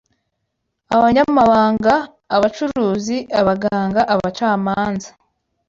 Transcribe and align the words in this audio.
abanyamabanga 0.95 1.93
abacuruzi 2.35 3.17
abaganga 3.39 4.01
abacamanza 4.13 5.09